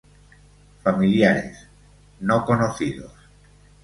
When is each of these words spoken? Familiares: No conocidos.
Familiares: 0.81 1.67
No 2.21 2.43
conocidos. 2.43 3.13